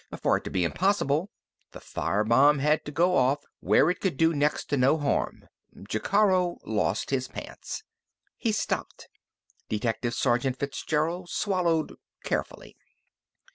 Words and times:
For 0.19 0.37
it 0.37 0.43
to 0.45 0.49
be 0.49 0.63
impossible, 0.63 1.29
the 1.73 1.79
fire 1.79 2.23
bomb 2.23 2.57
had 2.57 2.83
to 2.85 2.91
go 2.91 3.15
off 3.17 3.43
where 3.59 3.87
it 3.91 4.03
would 4.03 4.17
do 4.17 4.33
next 4.33 4.65
to 4.71 4.75
no 4.77 4.97
harm. 4.97 5.47
Jacaro 5.87 6.57
lost 6.65 7.11
his 7.11 7.27
pants." 7.27 7.83
He 8.35 8.51
stopped. 8.51 9.07
Detective 9.69 10.15
Sergeant 10.15 10.57
Fitzgerald 10.57 11.29
swallowed 11.29 11.97
carefully. 12.23 12.75